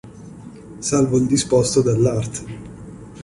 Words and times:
Salvo 0.79 1.17
il 1.19 1.27
disposto 1.27 1.83
dell'art. 1.83 2.43